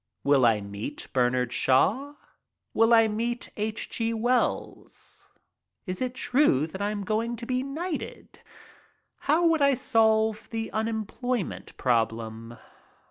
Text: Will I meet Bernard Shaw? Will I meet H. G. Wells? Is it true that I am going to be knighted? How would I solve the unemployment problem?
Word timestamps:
Will 0.23 0.47
I 0.47 0.61
meet 0.61 1.05
Bernard 1.13 1.53
Shaw? 1.53 2.15
Will 2.73 2.91
I 2.91 3.07
meet 3.07 3.49
H. 3.55 3.87
G. 3.87 4.15
Wells? 4.15 5.31
Is 5.85 6.01
it 6.01 6.15
true 6.15 6.65
that 6.65 6.81
I 6.81 6.89
am 6.89 7.03
going 7.03 7.35
to 7.35 7.45
be 7.45 7.61
knighted? 7.61 8.39
How 9.29 9.45
would 9.45 9.61
I 9.61 9.75
solve 9.75 10.49
the 10.49 10.71
unemployment 10.71 11.77
problem? 11.77 12.57